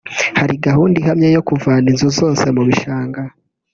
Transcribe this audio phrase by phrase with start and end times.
[0.39, 3.21] hari gahunda ihamye yo kuvana inzu zose mu bishanga